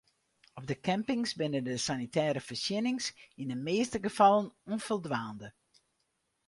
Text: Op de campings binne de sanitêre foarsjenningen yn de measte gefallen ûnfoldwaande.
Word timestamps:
Op 0.53 0.67
de 0.67 0.79
campings 0.87 1.31
binne 1.41 1.61
de 1.67 1.75
sanitêre 1.87 2.41
foarsjenningen 2.47 3.13
yn 3.41 3.49
de 3.51 3.57
measte 3.67 3.99
gefallen 4.07 4.49
ûnfoldwaande. 4.73 5.47